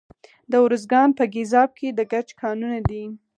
د 0.51 0.53
ارزګان 0.65 1.09
په 1.17 1.23
ګیزاب 1.33 1.69
کې 1.79 1.87
د 1.97 1.99
ګچ 2.11 2.27
کانونه 2.41 2.79
دي. 2.89 3.03